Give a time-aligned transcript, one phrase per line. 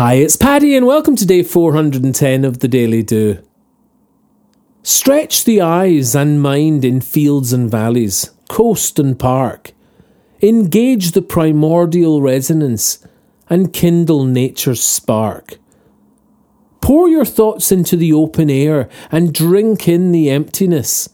[0.00, 3.46] Hi, it's Paddy, and welcome to day 410 of the Daily Do.
[4.82, 9.72] Stretch the eyes and mind in fields and valleys, coast and park.
[10.40, 13.06] Engage the primordial resonance
[13.50, 15.58] and kindle nature's spark.
[16.80, 21.10] Pour your thoughts into the open air and drink in the emptiness.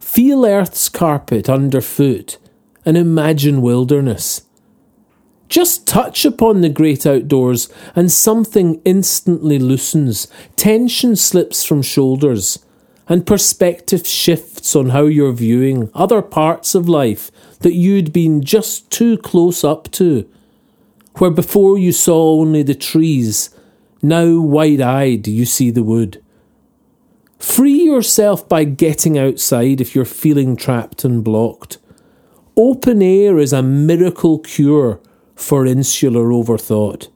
[0.00, 2.38] Feel earth's carpet underfoot
[2.84, 4.42] and imagine wilderness.
[5.54, 10.26] Just touch upon the great outdoors, and something instantly loosens,
[10.56, 12.58] tension slips from shoulders,
[13.08, 18.90] and perspective shifts on how you're viewing other parts of life that you'd been just
[18.90, 20.28] too close up to.
[21.18, 23.50] Where before you saw only the trees,
[24.02, 26.20] now wide eyed you see the wood.
[27.38, 31.78] Free yourself by getting outside if you're feeling trapped and blocked.
[32.56, 35.00] Open air is a miracle cure
[35.34, 37.08] for insular overthought.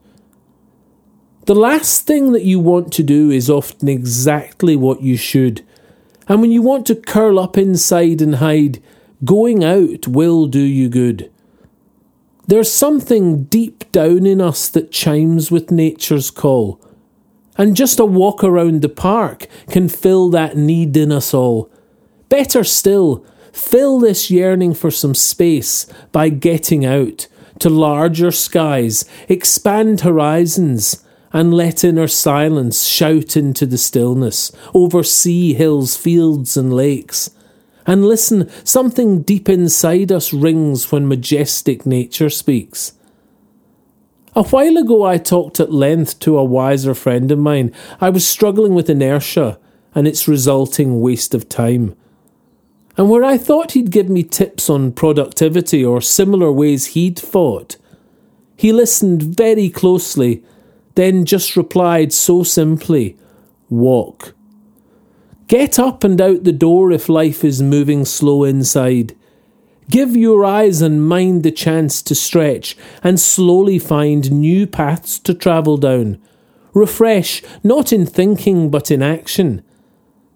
[1.45, 5.65] The last thing that you want to do is often exactly what you should.
[6.27, 8.83] And when you want to curl up inside and hide,
[9.25, 11.31] going out will do you good.
[12.45, 16.79] There's something deep down in us that chimes with nature's call.
[17.57, 21.69] And just a walk around the park can fill that need in us all.
[22.29, 27.27] Better still, fill this yearning for some space by getting out
[27.59, 35.53] to larger skies, expand horizons, and let inner silence shout into the stillness, over sea,
[35.53, 37.29] hills, fields, and lakes.
[37.85, 42.93] And listen, something deep inside us rings when majestic nature speaks.
[44.35, 47.73] A while ago, I talked at length to a wiser friend of mine.
[47.99, 49.59] I was struggling with inertia
[49.95, 51.95] and its resulting waste of time
[52.99, 57.77] and where I thought he'd give me tips on productivity or similar ways he'd fought,
[58.57, 60.43] he listened very closely,
[60.95, 63.15] then just replied so simply
[63.69, 64.35] Walk.
[65.47, 69.15] Get up and out the door if life is moving slow inside.
[69.89, 75.33] Give your eyes and mind the chance to stretch and slowly find new paths to
[75.33, 76.21] travel down.
[76.73, 79.63] Refresh, not in thinking but in action.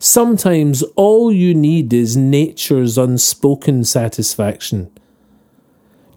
[0.05, 4.91] Sometimes all you need is nature's unspoken satisfaction.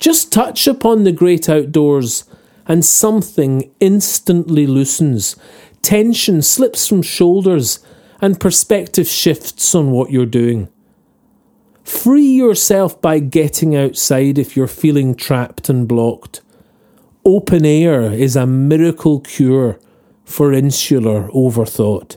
[0.01, 2.25] Just touch upon the great outdoors,
[2.67, 5.37] and something instantly loosens.
[5.83, 7.79] Tension slips from shoulders,
[8.21, 10.69] and perspective shifts on what you're doing.
[11.85, 16.41] Free yourself by getting outside if you're feeling trapped and blocked.
[17.25, 19.79] Open air is a miracle cure
[20.25, 22.17] for insular overthought.